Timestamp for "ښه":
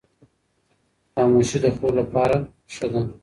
2.73-2.85